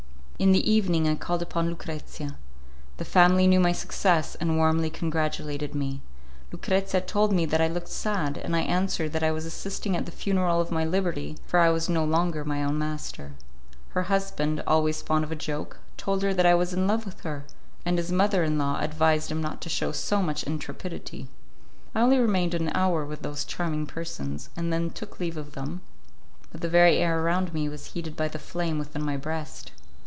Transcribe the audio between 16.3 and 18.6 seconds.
that I was in love with her, and his mother in